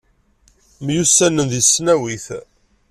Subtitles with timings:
[0.85, 2.25] Myussanen deg tesnawit.